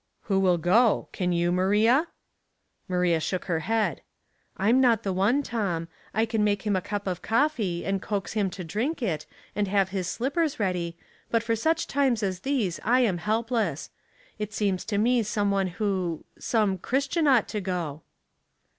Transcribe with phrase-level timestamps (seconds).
[0.31, 1.09] '"Who will go?
[1.11, 2.07] Can you, Maria?"
[2.87, 4.01] Maria shook her head.
[4.57, 5.89] "I am not the one, Tom.
[6.11, 9.67] I can make him a cup of coffee, and coax him to drink it, and
[9.67, 10.97] have his blippers ready,
[11.29, 13.91] but for such times as these 1 am helpless.
[14.39, 18.01] It seems to me some one who— some Christian ought to go."